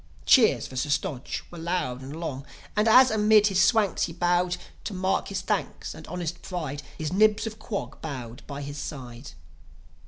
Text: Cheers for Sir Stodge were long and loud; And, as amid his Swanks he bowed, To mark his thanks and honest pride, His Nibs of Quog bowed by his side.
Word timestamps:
Cheers 0.25 0.65
for 0.65 0.75
Sir 0.75 0.89
Stodge 0.89 1.43
were 1.51 1.59
long 1.59 2.01
and 2.01 2.19
loud; 2.19 2.45
And, 2.75 2.87
as 2.87 3.11
amid 3.11 3.45
his 3.45 3.63
Swanks 3.63 4.05
he 4.05 4.13
bowed, 4.13 4.57
To 4.85 4.95
mark 4.95 5.27
his 5.27 5.41
thanks 5.41 5.93
and 5.93 6.07
honest 6.07 6.41
pride, 6.41 6.81
His 6.97 7.13
Nibs 7.13 7.45
of 7.45 7.59
Quog 7.59 8.01
bowed 8.01 8.41
by 8.47 8.63
his 8.63 8.79
side. 8.79 9.33